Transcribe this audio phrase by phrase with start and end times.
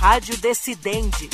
[0.00, 1.28] Rádio Decidente.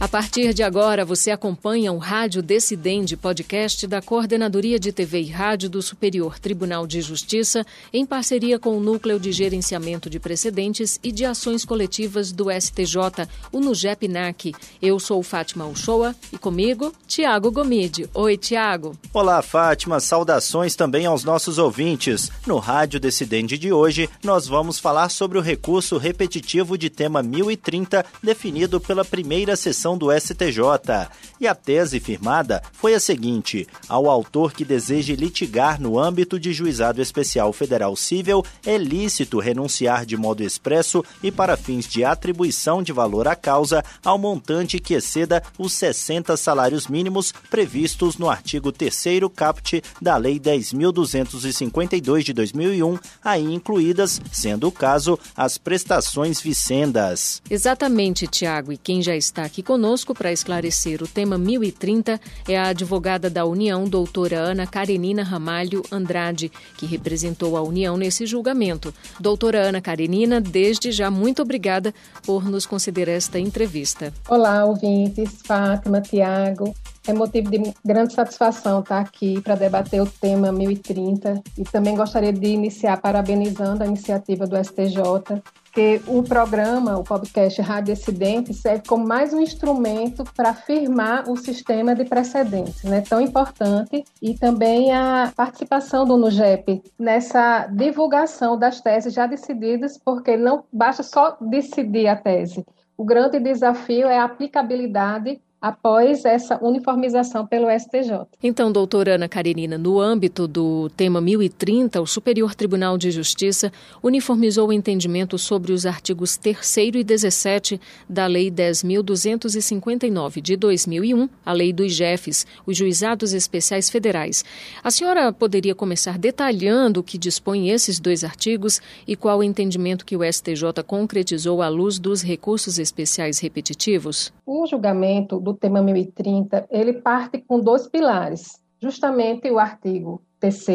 [0.00, 5.28] A partir de agora, você acompanha o Rádio Decidente, podcast da Coordenadoria de TV e
[5.28, 11.00] Rádio do Superior Tribunal de Justiça, em parceria com o Núcleo de Gerenciamento de Precedentes
[11.02, 14.52] e de Ações Coletivas do STJ, o NUGEP-NAC.
[14.80, 18.08] Eu sou Fátima Uchoa e comigo, Tiago Gomide.
[18.14, 18.96] Oi, Tiago.
[19.12, 19.98] Olá, Fátima.
[19.98, 22.30] Saudações também aos nossos ouvintes.
[22.46, 28.06] No Rádio Decidente de hoje, nós vamos falar sobre o recurso repetitivo de tema 1030,
[28.22, 31.08] definido pela primeira sessão do STJ.
[31.40, 36.52] E a tese firmada foi a seguinte: ao autor que deseje litigar no âmbito de
[36.52, 42.82] juizado especial federal civil, é lícito renunciar de modo expresso e para fins de atribuição
[42.82, 48.72] de valor à causa ao montante que exceda os 60 salários mínimos previstos no artigo
[48.72, 48.98] 3
[49.34, 57.42] caput da Lei 10.252 de 2001, aí incluídas, sendo o caso, as prestações vicendas.
[57.48, 58.72] Exatamente, Tiago.
[58.72, 63.30] E quem já está aqui conosco Conosco para esclarecer o tema 1030 é a advogada
[63.30, 68.92] da União, doutora Ana Karenina Ramalho Andrade, que representou a União nesse julgamento.
[69.20, 71.94] Doutora Ana Karenina, desde já, muito obrigada
[72.26, 74.12] por nos conceder esta entrevista.
[74.28, 76.74] Olá, ouvintes, Fátima, Tiago.
[77.06, 82.32] É motivo de grande satisfação estar aqui para debater o tema 1030 e também gostaria
[82.32, 85.40] de iniciar parabenizando a iniciativa do STJ
[85.78, 91.36] porque o programa, o podcast Rádio Acidente, serve como mais um instrumento para firmar o
[91.36, 98.80] sistema de precedentes, né, tão importante, e também a participação do NUGEP nessa divulgação das
[98.80, 102.66] teses já decididas, porque não basta só decidir a tese.
[102.96, 108.26] O grande desafio é a aplicabilidade após essa uniformização pelo STJ.
[108.42, 114.68] Então, doutora Ana Karenina, no âmbito do tema 1030, o Superior Tribunal de Justiça uniformizou
[114.68, 121.72] o entendimento sobre os artigos 3 e 17 da Lei 10.259 de 2001, a Lei
[121.72, 124.44] dos JEFs, os Juizados Especiais Federais.
[124.82, 130.06] A senhora poderia começar detalhando o que dispõe esses dois artigos e qual o entendimento
[130.06, 134.32] que o STJ concretizou à luz dos recursos especiais repetitivos?
[134.50, 140.66] O julgamento do tema 1030, ele parte com dois pilares, justamente o artigo 3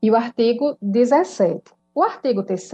[0.00, 1.72] e o artigo 17.
[1.92, 2.70] O artigo 3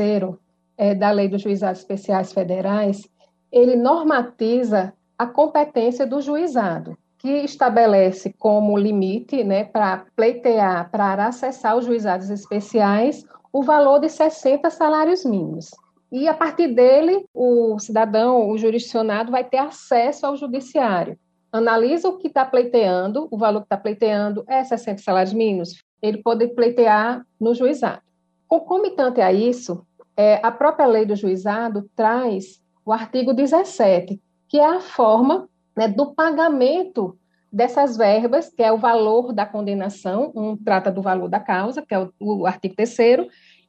[0.77, 3.09] é, da Lei dos Juizados Especiais Federais,
[3.51, 11.79] ele normatiza a competência do juizado, que estabelece como limite né, para pleitear, para acessar
[11.79, 15.71] os juizados especiais, o valor de 60 salários mínimos.
[16.11, 21.19] E a partir dele, o cidadão, o jurisdicionado, vai ter acesso ao judiciário
[21.57, 26.23] analisa o que está pleiteando, o valor que está pleiteando é 60 salários mínimos, ele
[26.23, 28.03] pode pleitear no juizado.
[28.47, 29.87] Concomitante a isso,
[30.17, 35.89] é, a própria lei do juizado traz o artigo 17, que é a forma né,
[35.89, 37.19] do pagamento
[37.53, 41.95] dessas verbas, que é o valor da condenação, um trata do valor da causa, que
[41.95, 42.97] é o, o artigo 3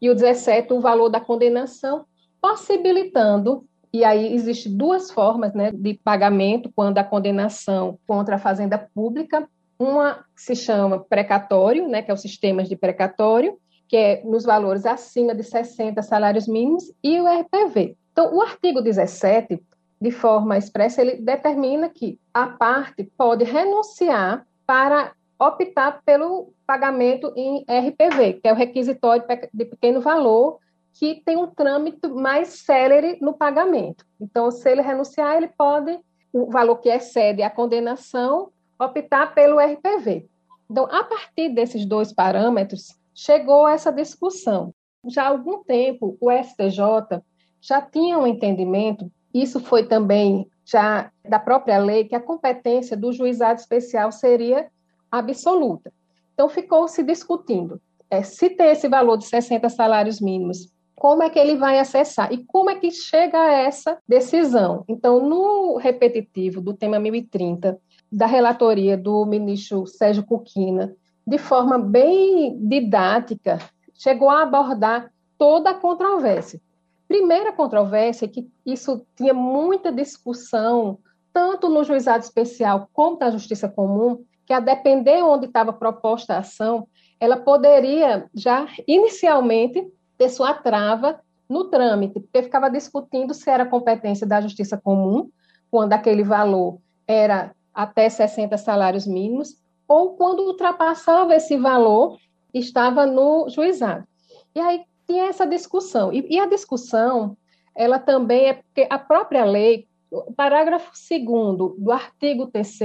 [0.02, 2.06] e o 17, o valor da condenação,
[2.42, 8.78] possibilitando e aí existe duas formas né, de pagamento quando a condenação contra a fazenda
[8.78, 9.48] pública.
[9.80, 14.86] Uma se chama precatório, né, que é o sistema de precatório, que é nos valores
[14.86, 17.96] acima de 60 salários mínimos, e o RPV.
[18.12, 19.62] Então, o artigo 17,
[20.02, 27.64] de forma expressa, ele determina que a parte pode renunciar para optar pelo pagamento em
[27.70, 29.24] RPV, que é o requisitório
[29.54, 30.60] de pequeno valor,
[30.98, 34.04] que tem um trâmite mais célere no pagamento.
[34.20, 36.00] Então, se ele renunciar, ele pode,
[36.34, 40.28] o valor que excede a condenação, optar pelo RPV.
[40.70, 44.74] Então, a partir desses dois parâmetros, chegou essa discussão.
[45.08, 47.22] Já há algum tempo, o STJ
[47.62, 53.14] já tinha um entendimento, isso foi também já da própria lei, que a competência do
[53.14, 54.68] juizado especial seria
[55.12, 55.94] absoluta.
[56.34, 57.80] Então, ficou se discutindo
[58.10, 62.34] é, se tem esse valor de 60 salários mínimos como é que ele vai acessar
[62.34, 64.84] e como é que chega a essa decisão.
[64.88, 67.80] Então, no repetitivo do tema 1030,
[68.12, 70.96] da relatoria do ministro Sérgio Cuquina,
[71.26, 73.60] de forma bem didática,
[73.94, 76.60] chegou a abordar toda a controvérsia.
[77.08, 80.98] Primeira controvérsia é que isso tinha muita discussão,
[81.32, 86.40] tanto no juizado especial como na justiça comum, que a depender onde estava proposta a
[86.40, 86.88] ação,
[87.20, 89.86] ela poderia já inicialmente
[90.18, 91.20] ter sua trava
[91.50, 95.30] no trâmite, porque ficava discutindo se era competência da justiça comum,
[95.72, 99.56] quando aquele valor era até 60 salários mínimos,
[99.88, 102.18] ou quando ultrapassava esse valor,
[102.54, 104.06] estava no juizado.
[104.54, 106.12] E aí tinha essa discussão.
[106.12, 107.38] E, e a discussão
[107.78, 112.80] ela também é porque a própria lei, o parágrafo 2 do artigo 3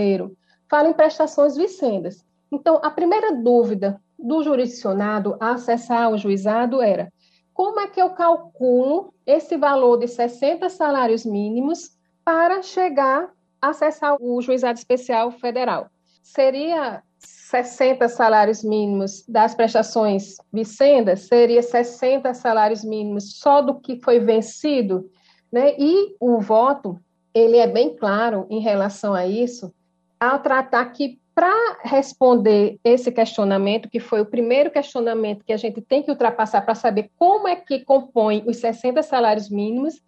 [0.69, 2.25] fala em prestações vicendas.
[2.52, 7.11] Então, a primeira dúvida do jurisdicionado a acessar o juizado era
[7.54, 11.90] como é que eu calculo esse valor de 60 salários mínimos
[12.25, 15.88] para chegar a acessar o juizado especial federal?
[16.22, 24.19] Seria 60 salários mínimos das prestações vicendas, seria 60 salários mínimos só do que foi
[24.19, 25.10] vencido,
[25.52, 25.75] né?
[25.78, 26.98] E o voto,
[27.34, 29.72] ele é bem claro em relação a isso,
[30.19, 35.81] ao tratar que para responder esse questionamento, que foi o primeiro questionamento que a gente
[35.81, 40.02] tem que ultrapassar para saber como é que compõe os 60 salários mínimos,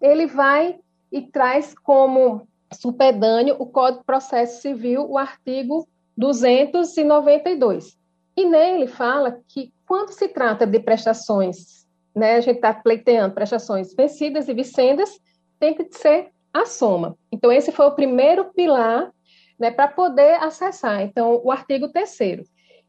[0.00, 0.78] ele vai
[1.12, 5.86] e traz como supedâneo o Código de Processo Civil, o artigo
[6.16, 7.98] 292.
[8.36, 13.94] E nele fala que quando se trata de prestações, né, a gente está pleiteando prestações
[13.94, 15.20] vencidas e vicendas,
[15.58, 17.16] tem que ser a soma.
[17.30, 19.12] Então, esse foi o primeiro pilar
[19.60, 21.02] né, para poder acessar.
[21.02, 22.18] Então, o artigo 3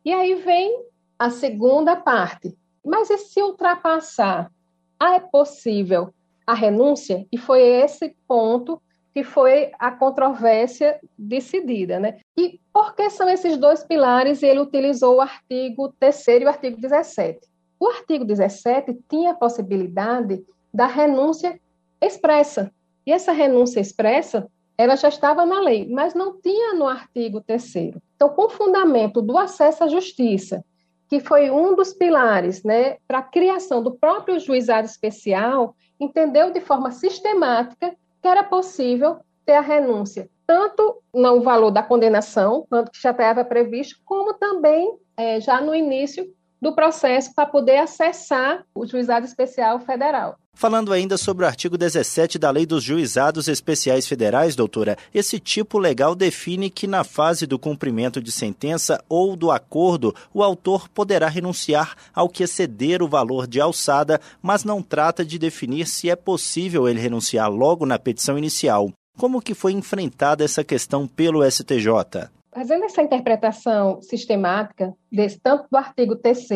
[0.06, 0.86] E aí vem
[1.20, 2.58] a segunda parte.
[2.84, 4.50] Mas e se ultrapassar?
[4.98, 6.14] Ah, é possível
[6.48, 7.28] a renúncia?
[7.32, 8.82] E foi esse ponto
[9.14, 12.00] que foi a controvérsia decidida.
[12.00, 12.20] Né?
[12.38, 14.42] E por que são esses dois pilares?
[14.42, 17.40] Ele utilizou o artigo 3 e o artigo 17.
[17.78, 20.42] O artigo 17 tinha a possibilidade
[20.74, 21.60] da renúncia
[22.02, 22.72] expressa.
[23.06, 24.48] E essa renúncia expressa
[24.82, 27.76] ela já estava na lei, mas não tinha no artigo 3
[28.16, 30.64] Então, com o fundamento do acesso à justiça,
[31.08, 36.62] que foi um dos pilares né, para a criação do próprio juizado especial, entendeu de
[36.62, 43.02] forma sistemática que era possível ter a renúncia, tanto no valor da condenação, quanto que
[43.02, 46.26] já estava previsto, como também é, já no início
[46.62, 50.38] do processo para poder acessar o juizado especial federal.
[50.54, 55.80] Falando ainda sobre o artigo 17 da Lei dos Juizados Especiais Federais, doutora, esse tipo
[55.80, 61.28] legal define que na fase do cumprimento de sentença ou do acordo, o autor poderá
[61.28, 66.16] renunciar ao que exceder o valor de alçada, mas não trata de definir se é
[66.16, 68.92] possível ele renunciar logo na petição inicial.
[69.18, 72.30] Como que foi enfrentada essa questão pelo STJ?
[72.54, 76.48] Fazendo essa interpretação sistemática, desse, tanto do artigo 3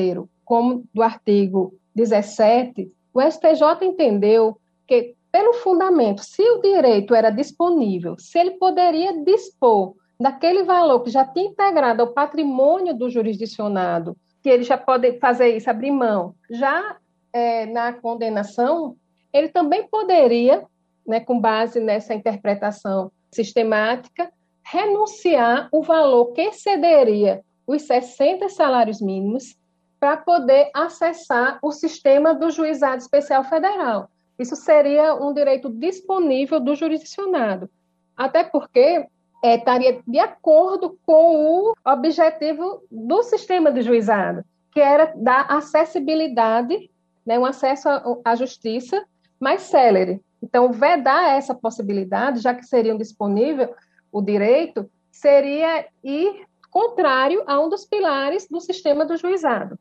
[0.44, 8.18] como do artigo 17, o STJ entendeu que, pelo fundamento, se o direito era disponível,
[8.20, 14.50] se ele poderia dispor daquele valor que já tinha integrado ao patrimônio do jurisdicionado, que
[14.50, 16.98] ele já pode fazer isso, abrir mão, já
[17.32, 18.96] é, na condenação,
[19.34, 20.66] ele também poderia,
[21.06, 24.32] né, com base nessa interpretação sistemática,
[24.66, 29.56] renunciar o valor que excederia os 60 salários mínimos
[30.00, 34.10] para poder acessar o sistema do juizado especial federal.
[34.38, 37.70] Isso seria um direito disponível do jurisdicionado,
[38.18, 39.08] até porque
[39.44, 46.90] é, estaria de acordo com o objetivo do sistema de juizado, que era dar acessibilidade,
[47.26, 47.88] né, um acesso
[48.24, 49.04] à justiça
[49.40, 50.22] mais célere.
[50.42, 53.74] Então, vedar essa possibilidade, já que seriam disponível
[54.16, 59.78] o direito, seria ir contrário a um dos pilares do sistema do juizado.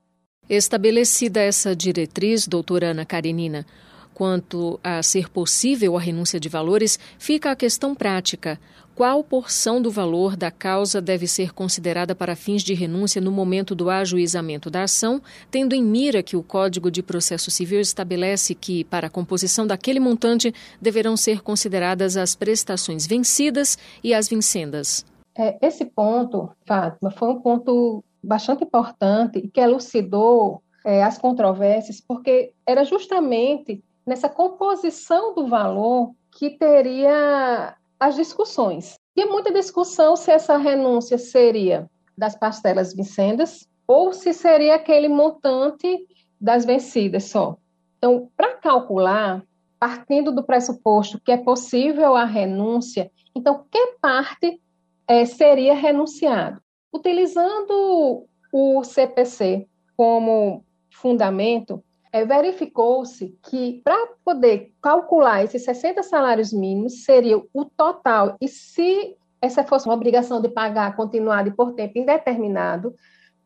[0.49, 3.65] Estabelecida essa diretriz, doutora Ana Karenina,
[4.13, 8.59] quanto a ser possível a renúncia de valores, fica a questão prática.
[8.95, 13.75] Qual porção do valor da causa deve ser considerada para fins de renúncia no momento
[13.75, 15.21] do ajuizamento da ação,
[15.51, 19.99] tendo em mira que o Código de Processo Civil estabelece que, para a composição daquele
[19.99, 25.05] montante, deverão ser consideradas as prestações vencidas e as vincendas?
[25.37, 32.01] É, esse ponto, Fátima, foi um ponto bastante importante e que elucidou é, as controvérsias,
[32.01, 37.75] porque era justamente nessa composição do valor que teria
[38.05, 38.99] as discussões.
[39.17, 46.07] E muita discussão se essa renúncia seria das parcelas vencendas ou se seria aquele montante
[46.39, 47.57] das vencidas só.
[47.97, 49.43] Então, para calcular,
[49.79, 54.61] partindo do pressuposto que é possível a renúncia, então que parte
[55.09, 56.61] é, seria renunciado?
[56.93, 61.83] Utilizando o CPC como fundamento,
[62.15, 69.17] é, verificou-se que para poder calcular esses 60 salários mínimos seria o total, e se
[69.43, 72.95] essa fosse uma obrigação de pagar continuada e por tempo indeterminado,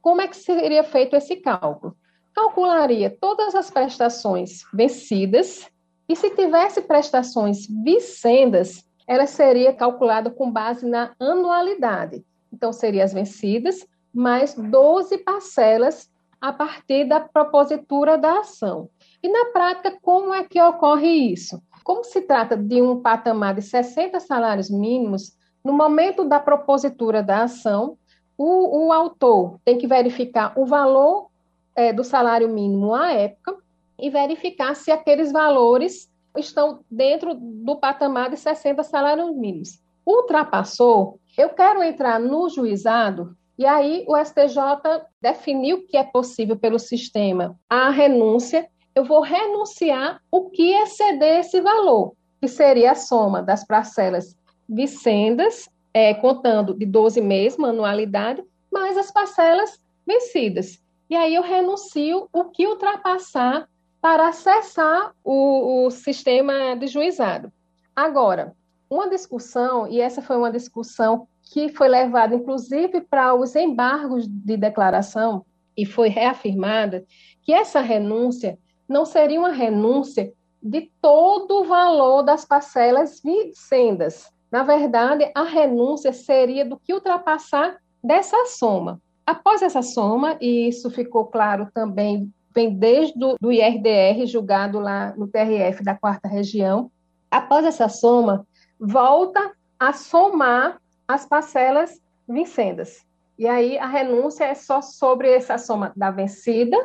[0.02, 1.96] como é que seria feito esse cálculo?
[2.34, 5.66] Calcularia todas as prestações vencidas
[6.06, 12.22] e se tivesse prestações vicendas, ela seria calculada com base na anualidade.
[12.52, 18.88] Então, seriam as vencidas, mais 12 parcelas a partir da propositura da ação.
[19.22, 21.60] E na prática, como é que ocorre isso?
[21.82, 27.44] Como se trata de um patamar de 60 salários mínimos, no momento da propositura da
[27.44, 27.98] ação,
[28.36, 31.28] o, o autor tem que verificar o valor
[31.74, 33.56] é, do salário mínimo à época
[33.98, 39.80] e verificar se aqueles valores estão dentro do patamar de 60 salários mínimos.
[40.06, 46.78] Ultrapassou, eu quero entrar no juizado e aí o STJ definiu que é possível pelo
[46.78, 48.68] sistema a renúncia.
[48.94, 54.36] Eu vou renunciar o que exceder esse valor, que seria a soma das parcelas
[54.68, 60.80] vicendas, é, contando de 12 meses, manualidade, mais as parcelas vencidas.
[61.10, 63.68] E aí eu renuncio o que ultrapassar
[64.00, 67.52] para acessar o, o sistema de juizado.
[67.96, 68.54] Agora,
[68.88, 74.56] uma discussão, e essa foi uma discussão que foi levada, inclusive, para os embargos de
[74.56, 75.44] declaração,
[75.76, 77.04] e foi reafirmada
[77.42, 84.30] que essa renúncia não seria uma renúncia de todo o valor das parcelas vincendas.
[84.50, 89.00] Na verdade, a renúncia seria do que ultrapassar dessa soma.
[89.24, 95.14] Após essa soma, e isso ficou claro também, vem desde o do IRDR, julgado lá
[95.16, 96.90] no TRF da quarta região,
[97.30, 98.46] após essa soma,
[98.80, 101.98] volta a somar as parcelas
[102.28, 103.06] vincendas.
[103.38, 106.76] E aí a renúncia é só sobre essa soma da vencida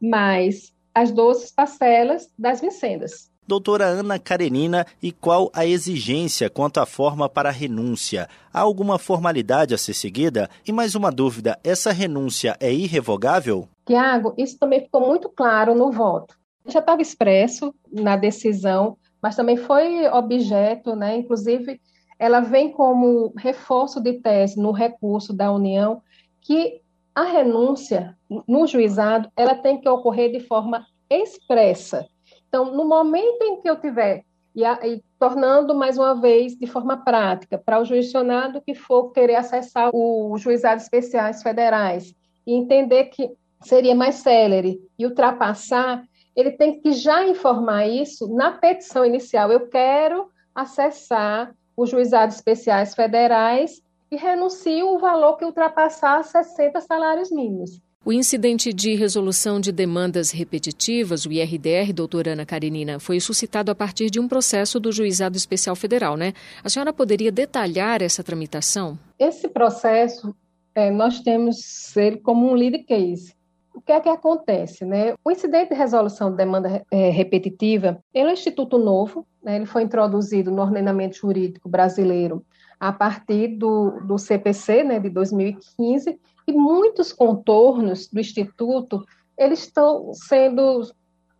[0.00, 3.30] mais as 12 parcelas das vincendas.
[3.46, 8.28] Doutora Ana Karenina, e qual a exigência quanto à forma para a renúncia?
[8.52, 10.48] Há alguma formalidade a ser seguida?
[10.66, 13.68] E mais uma dúvida: essa renúncia é irrevogável?
[13.84, 16.36] Tiago, isso também ficou muito claro no voto.
[16.66, 21.80] Já estava expresso na decisão, mas também foi objeto, né, inclusive
[22.18, 26.02] ela vem como reforço de tese no recurso da União
[26.40, 26.80] que
[27.14, 28.16] a renúncia
[28.48, 32.06] no juizado ela tem que ocorrer de forma expressa.
[32.48, 36.66] Então, no momento em que eu tiver e, a, e tornando mais uma vez de
[36.66, 42.14] forma prática para o juicionado que for querer acessar os juizados especiais federais
[42.46, 43.30] e entender que
[43.62, 46.04] seria mais célere e ultrapassar,
[46.34, 49.50] ele tem que já informar isso na petição inicial.
[49.50, 57.30] Eu quero acessar os juizados especiais federais e renuncio o valor que ultrapassar 60 salários
[57.30, 57.80] mínimos.
[58.04, 63.76] O incidente de resolução de demandas repetitivas, o IRDR, doutora Ana Karenina, foi suscitado a
[63.76, 66.32] partir de um processo do Juizado Especial Federal, né?
[66.64, 68.98] A senhora poderia detalhar essa tramitação?
[69.16, 70.34] Esse processo,
[70.74, 73.36] é, nós temos ele como um lead case.
[73.74, 75.14] O que é que acontece, né?
[75.24, 79.56] O incidente de resolução de demanda é, repetitiva, ele é um instituto novo, né?
[79.56, 82.44] ele foi introduzido no ordenamento jurídico brasileiro
[82.78, 89.06] a partir do, do CPC, né, de 2015, e muitos contornos do instituto
[89.38, 90.92] eles estão sendo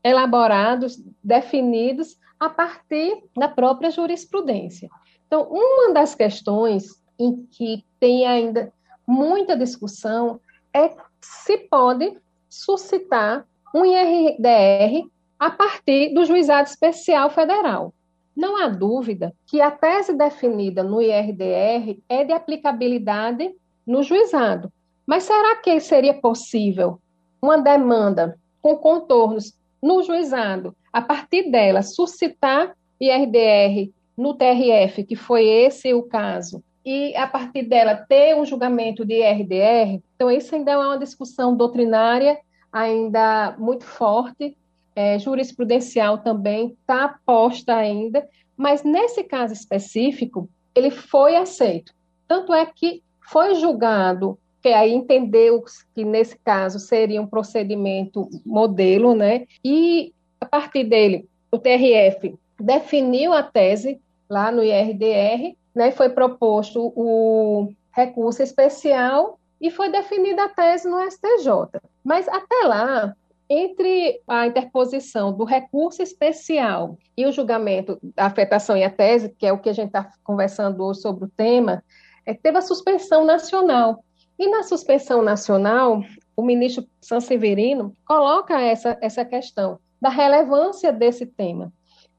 [0.05, 4.89] elaborados, definidos a partir da própria jurisprudência.
[5.27, 8.73] Então, uma das questões em que tem ainda
[9.07, 10.41] muita discussão
[10.73, 12.17] é se pode
[12.53, 17.95] suscitar um IRDR a partir do Juizado Especial Federal.
[18.37, 23.51] Não há dúvida que a tese definida no IRDR é de aplicabilidade
[23.87, 24.71] no juizado.
[25.07, 27.01] Mas será que seria possível
[27.41, 35.47] uma demanda com contornos no juizado, a partir dela suscitar IRDR no TRF, que foi
[35.47, 40.01] esse o caso, e a partir dela ter um julgamento de IRDR?
[40.15, 42.39] Então, isso ainda é uma discussão doutrinária
[42.73, 44.57] ainda muito forte,
[44.95, 51.93] é, jurisprudencial também está posta ainda, mas nesse caso específico, ele foi aceito.
[52.27, 59.15] Tanto é que foi julgado que aí entendeu que nesse caso seria um procedimento modelo,
[59.15, 59.47] né?
[59.65, 65.91] E a partir dele, o TRF definiu a tese lá no IRDR, né?
[65.91, 71.81] Foi proposto o recurso especial e foi definida a tese no STJ.
[72.03, 73.15] Mas até lá,
[73.49, 79.47] entre a interposição do recurso especial e o julgamento da afetação e a tese, que
[79.47, 81.85] é o que a gente está conversando hoje sobre o tema,
[82.25, 84.03] é, teve a suspensão nacional.
[84.39, 86.03] E na suspensão nacional,
[86.37, 91.73] o ministro Sanseverino coloca essa, essa questão da relevância desse tema,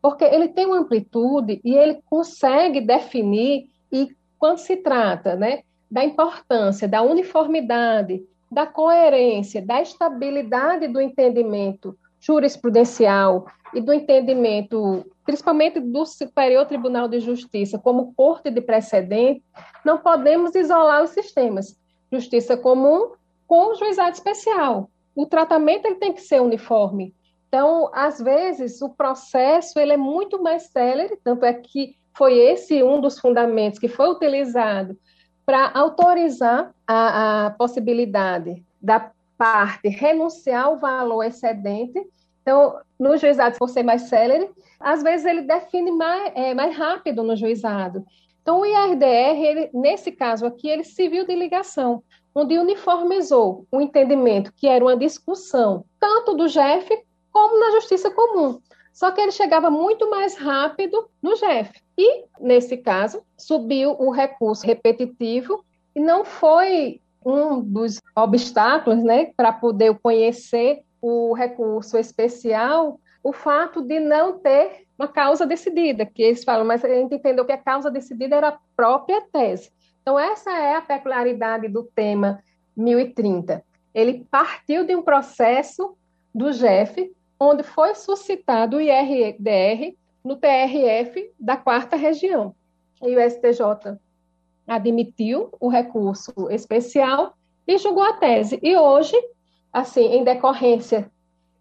[0.03, 6.03] porque ele tem uma amplitude e ele consegue definir, e quando se trata né, da
[6.03, 16.05] importância da uniformidade, da coerência, da estabilidade do entendimento jurisprudencial e do entendimento, principalmente do
[16.05, 19.41] Superior Tribunal de Justiça, como corte de precedente,
[19.85, 21.79] não podemos isolar os sistemas
[22.11, 23.13] justiça comum
[23.47, 24.89] com o juizado especial.
[25.15, 27.15] O tratamento ele tem que ser uniforme.
[27.53, 32.81] Então, às vezes, o processo ele é muito mais célere, tanto é que foi esse
[32.81, 34.97] um dos fundamentos que foi utilizado
[35.45, 42.03] para autorizar a, a possibilidade da parte renunciar ao valor excedente.
[42.41, 47.21] Então, no juizado, por ser mais célere, às vezes ele define mais, é, mais rápido
[47.21, 48.03] no juizado.
[48.41, 52.01] Então, o IRDR, ele, nesse caso aqui, ele se viu de ligação,
[52.33, 56.89] onde uniformizou o entendimento que era uma discussão tanto do JEF
[57.33, 58.61] como na justiça comum.
[58.93, 61.71] Só que ele chegava muito mais rápido no JEF.
[61.97, 69.51] E, nesse caso, subiu o recurso repetitivo e não foi um dos obstáculos né, para
[69.51, 76.43] poder conhecer o recurso especial o fato de não ter uma causa decidida, que eles
[76.43, 79.71] falam, mas a gente entendeu que a causa decidida era a própria tese.
[80.01, 82.43] Então, essa é a peculiaridade do tema
[82.75, 83.63] 1030.
[83.95, 85.95] Ele partiu de um processo
[86.35, 92.55] do GEF, onde foi suscitado o IRDR no TRF da quarta região.
[93.01, 93.97] E o STJ
[94.67, 97.35] admitiu o recurso especial
[97.67, 98.59] e julgou a tese.
[98.61, 99.15] E hoje,
[99.71, 101.11] assim, em decorrência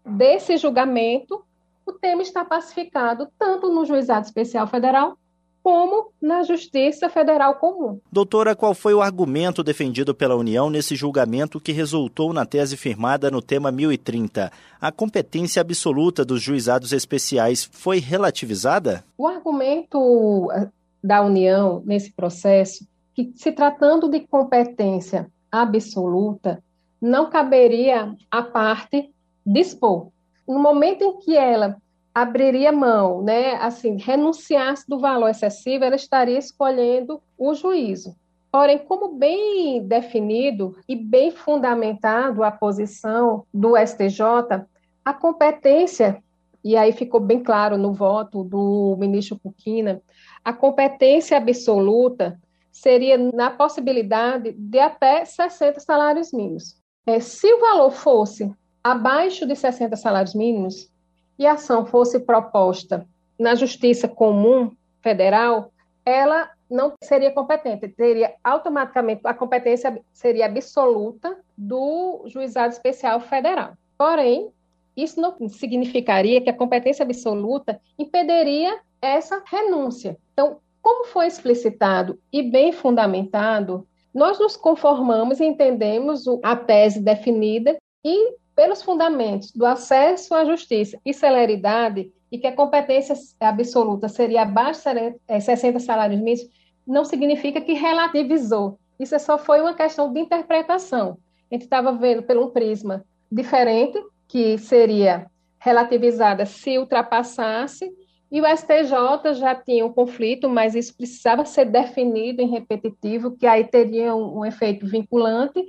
[0.05, 1.43] desse julgamento,
[1.85, 5.17] o tema está pacificado tanto no Juizado Especial Federal
[5.63, 7.99] como na Justiça Federal Comum.
[8.11, 13.31] Doutora, qual foi o argumento defendido pela União nesse julgamento que resultou na tese firmada
[13.31, 14.51] no tema 1030?
[14.81, 19.05] A competência absoluta dos juizados especiais foi relativizada?
[19.17, 20.67] O argumento eh,
[21.01, 26.61] da União nesse processo, que se tratando de competência absoluta,
[27.01, 29.09] não caberia à parte
[29.45, 30.09] dispor.
[30.45, 31.77] No momento em que ela
[32.13, 38.15] abriria mão, né, assim, renunciasse do valor excessivo, ela estaria escolhendo o juízo.
[38.51, 44.63] Porém, como bem definido e bem fundamentado a posição do STJ,
[45.03, 46.21] a competência,
[46.63, 50.01] e aí ficou bem claro no voto do ministro Cuquina,
[50.45, 52.39] a competência absoluta
[52.71, 56.75] seria na possibilidade de até 60 salários mínimos.
[57.07, 58.51] É, se o valor fosse
[58.83, 60.92] abaixo de 60 salários mínimos,
[61.37, 63.07] e a ação fosse proposta
[63.39, 65.71] na Justiça Comum Federal,
[66.05, 73.73] ela não seria competente, teria automaticamente a competência seria absoluta do Juizado Especial Federal.
[73.97, 74.49] Porém,
[74.95, 80.17] isso não significaria que a competência absoluta impediria essa renúncia.
[80.33, 87.77] Então, como foi explicitado e bem fundamentado, nós nos conformamos e entendemos a tese definida
[88.03, 94.41] e pelos fundamentos do acesso à justiça e celeridade, e que a competência absoluta seria
[94.41, 96.49] abaixo de 60 salários mínimos,
[96.85, 98.79] não significa que relativizou.
[98.99, 101.17] Isso só foi uma questão de interpretação.
[101.51, 105.27] A gente estava vendo por um prisma diferente, que seria
[105.59, 107.91] relativizada se ultrapassasse,
[108.31, 113.45] e o STJ já tinha um conflito, mas isso precisava ser definido em repetitivo, que
[113.45, 115.63] aí teria um, um efeito vinculante,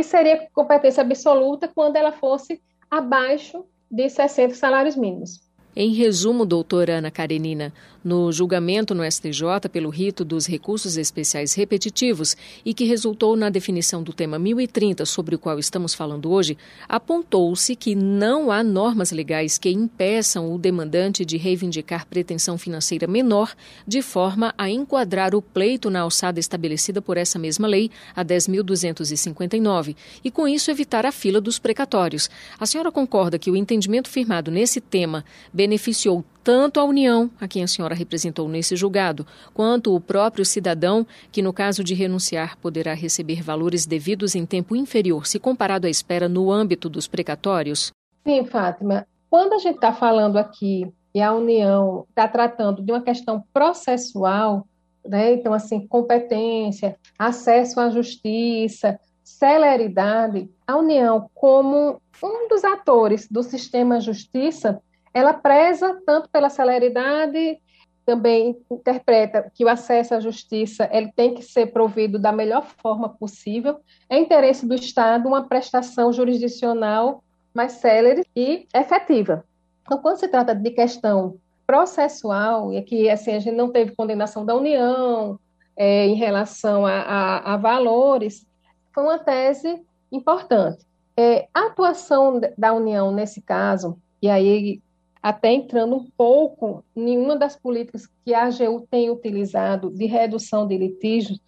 [0.00, 5.49] que seria competência absoluta quando ela fosse abaixo de 60 salários mínimos.
[5.74, 12.36] Em resumo, doutora Ana Karenina, no julgamento no STJ pelo rito dos recursos especiais repetitivos
[12.64, 17.76] e que resultou na definição do tema 1030, sobre o qual estamos falando hoje, apontou-se
[17.76, 23.54] que não há normas legais que impeçam o demandante de reivindicar pretensão financeira menor,
[23.86, 29.94] de forma a enquadrar o pleito na alçada estabelecida por essa mesma lei, a 10.259,
[30.24, 32.28] e com isso evitar a fila dos precatórios.
[32.58, 35.24] A senhora concorda que o entendimento firmado nesse tema
[35.60, 41.06] beneficiou tanto a União, a quem a senhora representou nesse julgado, quanto o próprio cidadão,
[41.30, 45.90] que no caso de renunciar poderá receber valores devidos em tempo inferior se comparado à
[45.90, 47.92] espera no âmbito dos precatórios?
[48.26, 49.06] Sim, Fátima.
[49.28, 54.66] Quando a gente está falando aqui e a União está tratando de uma questão processual,
[55.06, 55.34] né?
[55.34, 64.00] então, assim, competência, acesso à justiça, celeridade, a União, como um dos atores do sistema
[64.00, 64.80] justiça,
[65.12, 67.58] ela preza tanto pela celeridade,
[68.04, 73.08] também interpreta que o acesso à justiça ele tem que ser provido da melhor forma
[73.08, 73.80] possível.
[74.08, 77.22] É interesse do Estado uma prestação jurisdicional
[77.54, 79.44] mais célere e efetiva.
[79.82, 84.44] Então, quando se trata de questão processual, e aqui assim, a gente não teve condenação
[84.44, 85.38] da União
[85.76, 88.46] é, em relação a, a, a, valores,
[88.92, 90.84] foi uma tese importante.
[91.16, 94.80] É, a atuação da União nesse caso, e aí
[95.22, 100.66] até entrando um pouco em uma das políticas que a AGU tem utilizado de redução
[100.66, 101.40] de litígios,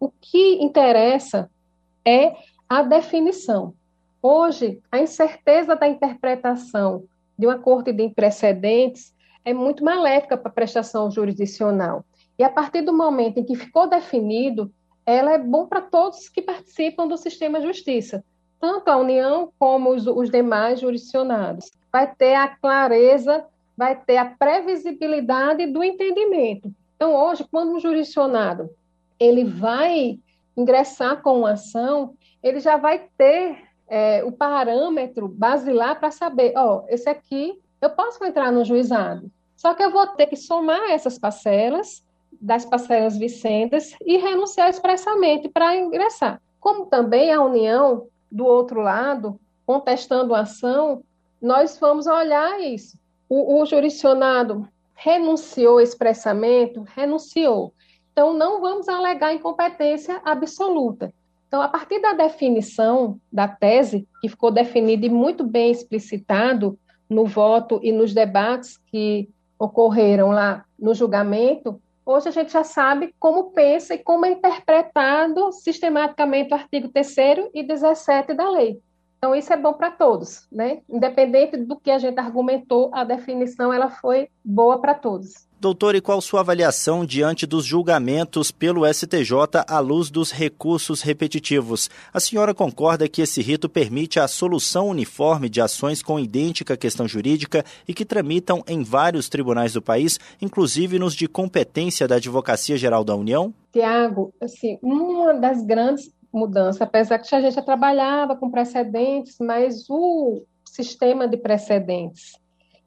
[0.00, 1.50] o que interessa
[2.04, 2.34] é
[2.68, 3.74] a definição.
[4.22, 7.04] Hoje, a incerteza da interpretação
[7.38, 9.14] de uma corte de precedentes
[9.44, 12.04] é muito maléfica para a prestação jurisdicional.
[12.38, 14.72] E a partir do momento em que ficou definido,
[15.04, 18.24] ela é bom para todos que participam do sistema de justiça,
[18.60, 21.70] tanto a União como os, os demais jurisdicionados.
[21.98, 23.44] Vai ter a clareza,
[23.76, 26.72] vai ter a previsibilidade do entendimento.
[26.94, 28.70] Então, hoje, quando um jurisdicionado
[29.18, 30.16] ele vai
[30.56, 36.84] ingressar com uma ação, ele já vai ter é, o parâmetro basilar para saber, ó,
[36.86, 41.18] esse aqui eu posso entrar no juizado, só que eu vou ter que somar essas
[41.18, 42.04] parcelas
[42.40, 46.40] das parcelas vicendas e renunciar expressamente para ingressar.
[46.60, 51.02] Como também a União, do outro lado, contestando a ação,
[51.40, 52.98] nós vamos olhar isso.
[53.28, 57.72] O, o jurisdicionado renunciou expressamente, renunciou.
[58.12, 61.12] Então, não vamos alegar incompetência absoluta.
[61.46, 67.24] Então, a partir da definição da tese, que ficou definido e muito bem explicitado no
[67.24, 73.50] voto e nos debates que ocorreram lá no julgamento, hoje a gente já sabe como
[73.52, 77.16] pensa e como é interpretado sistematicamente o artigo 3
[77.54, 78.80] e 17 da lei.
[79.18, 80.78] Então, isso é bom para todos, né?
[80.88, 85.48] Independente do que a gente argumentou, a definição ela foi boa para todos.
[85.60, 91.90] Doutor, e qual sua avaliação diante dos julgamentos pelo STJ à luz dos recursos repetitivos?
[92.14, 97.08] A senhora concorda que esse rito permite a solução uniforme de ações com idêntica questão
[97.08, 102.76] jurídica e que tramitam em vários tribunais do país, inclusive nos de competência da Advocacia
[102.76, 103.52] Geral da União?
[103.72, 109.88] Tiago, assim, uma das grandes mudanças, apesar que a gente já trabalhava com precedentes, mas
[109.88, 112.32] o sistema de precedentes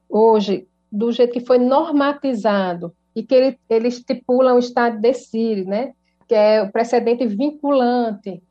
[0.10, 5.66] hoje do jeito que foi normatizado e que ele, ele estipula um estado de decire,
[5.66, 5.94] né,
[6.28, 8.42] que é o precedente vinculante,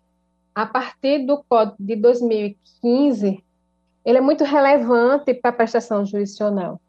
[0.54, 3.42] a partir do Código de 2015,
[4.04, 6.80] ele é muito relevante para a prestação jurisdicional.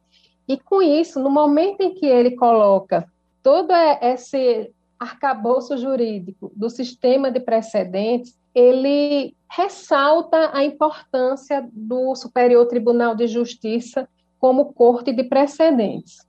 [0.47, 3.07] E com isso, no momento em que ele coloca
[3.43, 13.15] todo esse arcabouço jurídico do sistema de precedentes, ele ressalta a importância do Superior Tribunal
[13.15, 16.19] de Justiça como corte de precedentes.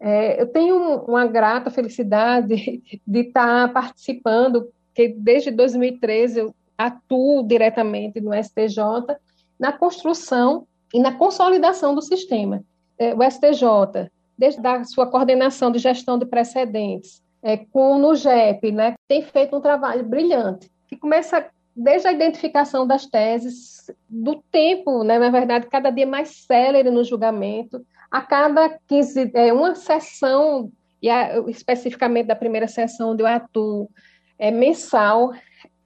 [0.00, 8.20] É, eu tenho uma grata felicidade de estar participando, porque desde 2013 eu atuo diretamente
[8.20, 9.16] no STJ
[9.58, 12.64] na construção e na consolidação do sistema.
[12.98, 18.72] É, o STJ, desde a sua coordenação de gestão de precedentes, é, com o NUGEP,
[18.72, 25.04] né, tem feito um trabalho brilhante, que começa desde a identificação das teses, do tempo,
[25.04, 30.72] né, na verdade, cada dia mais célere no julgamento, a cada 15, é, uma sessão,
[31.00, 33.88] e a, especificamente da primeira sessão onde eu
[34.36, 35.32] é, mensal,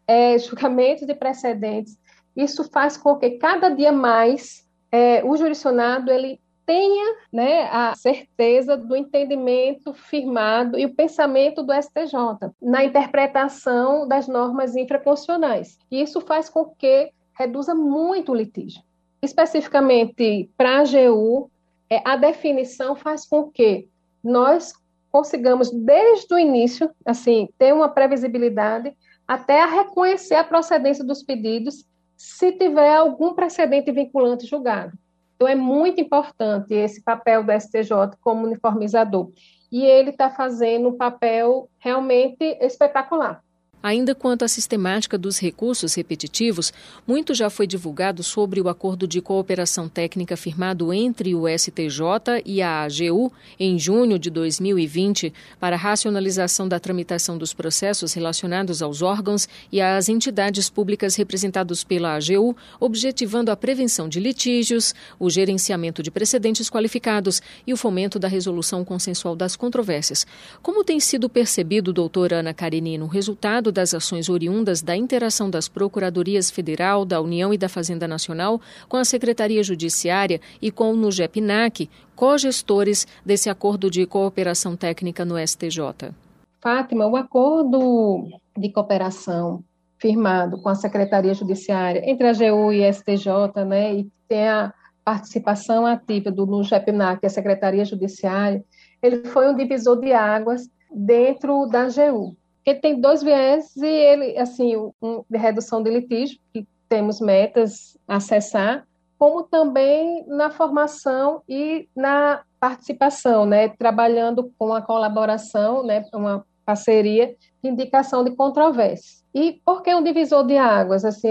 [0.08, 1.98] é, julgamentos de precedentes,
[2.34, 6.40] isso faz com que cada dia mais é, o jurisdicionado ele
[6.70, 14.28] tenha né, a certeza do entendimento firmado e o pensamento do STJ na interpretação das
[14.28, 15.76] normas infraconstitucionais.
[15.90, 18.85] E isso faz com que reduza muito o litígio.
[19.20, 21.50] Especificamente para a AGU,
[21.90, 23.88] é, a definição faz com que
[24.22, 24.72] nós
[25.11, 31.85] consigamos, desde o início, assim, ter uma previsibilidade até a reconhecer a procedência dos pedidos
[32.16, 34.96] se tiver algum precedente vinculante julgado.
[35.40, 39.33] Então, é muito importante esse papel do STJ como uniformizador.
[39.72, 43.42] E ele está fazendo um papel realmente espetacular.
[43.82, 46.70] Ainda quanto à sistemática dos recursos repetitivos,
[47.06, 52.60] muito já foi divulgado sobre o acordo de cooperação técnica firmado entre o STJ e
[52.60, 59.48] a AGU em junho de 2020 para racionalização da tramitação dos processos relacionados aos órgãos
[59.72, 66.10] e às entidades públicas representados pela AGU, objetivando a prevenção de litígios, o gerenciamento de
[66.10, 70.26] precedentes qualificados e o fomento da resolução consensual das controvérsias.
[70.60, 75.68] Como tem sido percebido, doutora Ana Karenino, o resultado das ações oriundas da interação das
[75.68, 80.96] Procuradorias Federal, da União e da Fazenda Nacional com a Secretaria Judiciária e com o
[80.96, 86.12] NUGEPNAC, co-gestores desse acordo de cooperação técnica no STJ.
[86.61, 89.64] Fátima, o acordo de cooperação
[89.98, 94.72] firmado com a Secretaria Judiciária entre a AGU e a STJ, né, e tem a
[95.04, 98.64] participação ativa do NUGEPNAC a Secretaria Judiciária,
[99.02, 102.37] ele foi um divisor de águas dentro da AGU
[102.70, 107.96] ele tem dois viés e ele, assim, um de redução de litígio, que temos metas
[108.06, 108.87] a acessar,
[109.18, 117.35] como também na formação e na participação, né, trabalhando com a colaboração, né, uma parceria
[117.62, 119.22] de indicação de controvérsia.
[119.35, 121.04] E por que um divisor de águas?
[121.04, 121.28] Assim,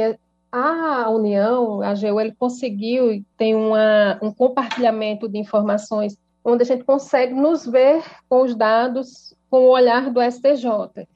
[0.52, 6.84] a União, a AGU, ele conseguiu, tem uma, um compartilhamento de informações onde a gente
[6.84, 11.08] consegue nos ver com os dados, com o olhar do STJ.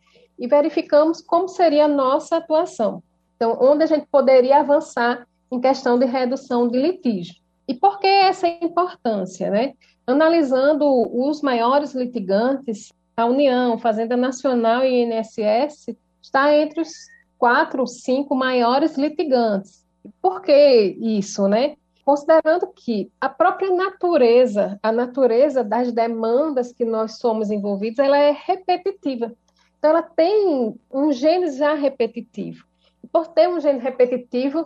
[0.43, 3.01] E verificamos como seria a nossa atuação.
[3.37, 7.35] Então, onde a gente poderia avançar em questão de redução de litígio.
[7.65, 9.49] E por que essa importância?
[9.49, 9.73] Né?
[10.05, 16.91] Analisando os maiores litigantes, a União, Fazenda Nacional e INSS está entre os
[17.37, 19.85] quatro, cinco maiores litigantes.
[20.21, 21.77] Por que isso, né?
[22.03, 28.35] Considerando que a própria natureza, a natureza das demandas que nós somos envolvidos, ela é
[28.45, 29.33] repetitiva.
[29.83, 32.65] Então, ela tem um gene já repetitivo.
[33.11, 34.65] Por ter um gene repetitivo,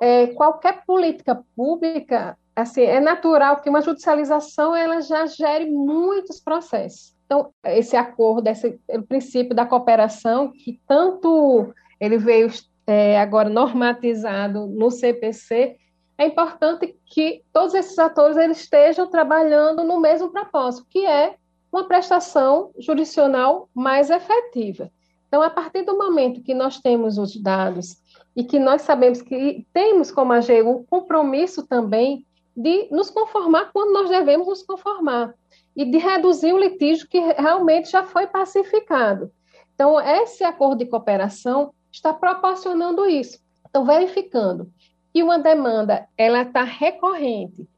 [0.00, 7.16] é, qualquer política pública, assim, é natural que uma judicialização ela já gere muitos processos.
[7.26, 12.48] Então, esse acordo, esse princípio da cooperação, que tanto ele veio
[12.86, 15.76] é, agora normatizado no CPC,
[16.16, 21.34] é importante que todos esses atores eles estejam trabalhando no mesmo propósito, que é
[21.74, 24.92] uma prestação jurisdicional mais efetiva.
[25.26, 27.96] Então, a partir do momento que nós temos os dados
[28.36, 32.24] e que nós sabemos que temos como AGU um compromisso também
[32.56, 35.34] de nos conformar quando nós devemos nos conformar
[35.74, 39.32] e de reduzir o litígio que realmente já foi pacificado.
[39.74, 43.40] Então, esse acordo de cooperação está proporcionando isso.
[43.68, 44.70] Então, verificando
[45.12, 47.68] que uma demanda ela está recorrente,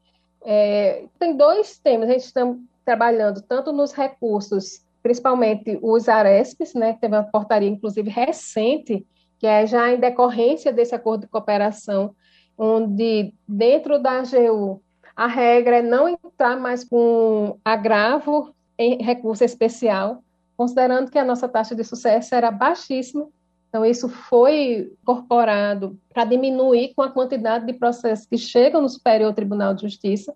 [0.45, 2.45] é, tem dois temas, a gente está
[2.87, 9.05] trabalhando tanto nos recursos, principalmente os ARESPs, né, teve uma portaria, inclusive, recente,
[9.37, 12.15] que é já em decorrência desse acordo de cooperação,
[12.57, 14.81] onde dentro da AGU
[15.13, 20.23] a regra é não entrar mais com agravo em recurso especial,
[20.55, 23.27] considerando que a nossa taxa de sucesso era baixíssima,
[23.67, 29.33] então isso foi incorporado para diminuir com a quantidade de processos que chegam no Superior
[29.33, 30.33] Tribunal de Justiça.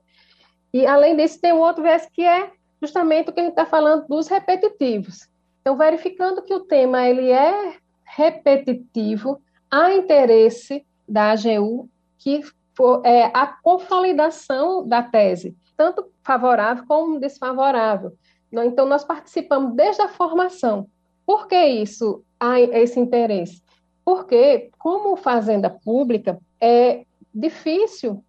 [0.74, 3.66] E além disso tem um outro viés que é justamente o que a gente está
[3.66, 5.28] falando dos repetitivos.
[5.62, 12.42] Então verificando que o tema ele é repetitivo, há interesse da AGU que
[12.76, 18.14] for, é, a consolidação da tese, tanto favorável como desfavorável.
[18.52, 20.88] Então, nós participamos desde a formação.
[21.26, 23.62] Por que isso, há esse interesse?
[24.04, 28.24] Porque, como fazenda pública, é difícil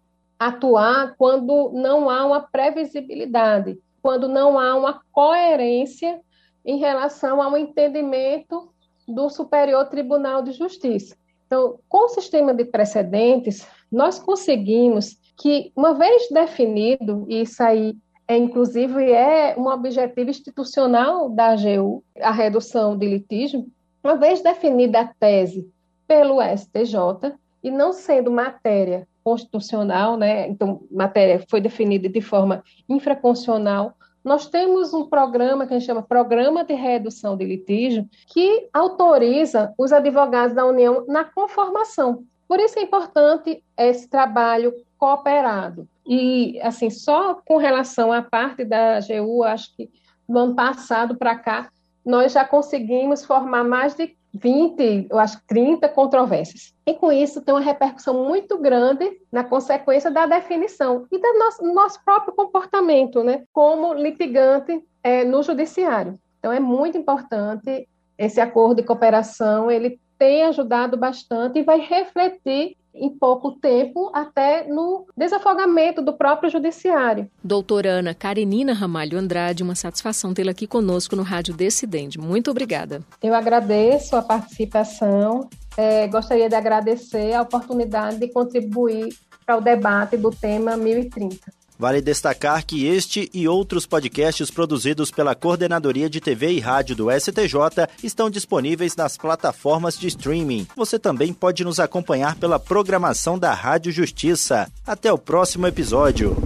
[0.47, 6.19] atuar quando não há uma previsibilidade, quando não há uma coerência
[6.65, 8.69] em relação ao entendimento
[9.07, 11.15] do Superior Tribunal de Justiça.
[11.45, 17.95] Então, com o sistema de precedentes, nós conseguimos que, uma vez definido, e isso aí
[18.27, 23.65] é, inclusive é um objetivo institucional da AGU, a redução de litígio,
[24.03, 25.69] uma vez definida a tese
[26.07, 33.95] pelo STJ, e não sendo matéria constitucional, né, então matéria foi definida de forma infraconstitucional,
[34.23, 39.73] nós temos um programa que a gente chama Programa de Redução de Litígio, que autoriza
[39.77, 42.23] os advogados da União na conformação.
[42.47, 45.87] Por isso é importante esse trabalho cooperado.
[46.05, 49.89] E, assim, só com relação à parte da AGU, acho que
[50.27, 51.69] no ano passado para cá,
[52.05, 56.73] nós já conseguimos formar mais de 20, eu acho 30 controvérsias.
[56.85, 61.73] E com isso tem uma repercussão muito grande na consequência da definição e do nosso,
[61.73, 66.19] nosso próprio comportamento, né, como litigante é, no judiciário.
[66.39, 72.75] Então é muito importante esse acordo de cooperação, ele tem ajudado bastante e vai refletir
[72.93, 77.29] em pouco tempo, até no desafogamento do próprio judiciário.
[77.43, 82.19] Doutora Ana Karenina Ramalho Andrade, uma satisfação tê-la aqui conosco no Rádio Decidente.
[82.19, 83.01] Muito obrigada.
[83.21, 85.49] Eu agradeço a participação.
[85.75, 89.09] É, gostaria de agradecer a oportunidade de contribuir
[89.45, 91.62] para o debate do tema 1030.
[91.83, 97.11] Vale destacar que este e outros podcasts produzidos pela Coordenadoria de TV e Rádio do
[97.11, 100.65] STJ estão disponíveis nas plataformas de streaming.
[100.77, 104.71] Você também pode nos acompanhar pela programação da Rádio Justiça.
[104.87, 106.37] Até o próximo episódio.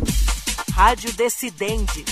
[0.74, 2.04] Rádio Decidente